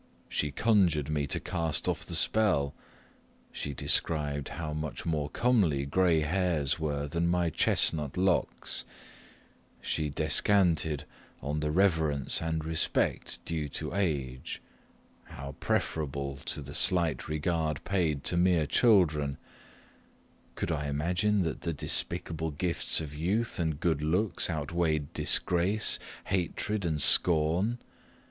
[0.29, 2.73] She conjured me to cast off the spell;
[3.51, 8.83] she described how much more comely grey hairs were than my chestnut locks;
[9.79, 11.03] she descanted
[11.39, 14.59] on the reverence and respect due to age
[15.25, 19.37] how preferable to the slight regard paid to mere children:
[20.55, 26.85] could I imagine that the despicable gifts of youth and good looks outweighed disgrace, hatred,
[26.85, 27.77] and scorn?